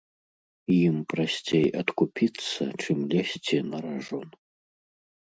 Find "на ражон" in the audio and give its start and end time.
3.71-4.27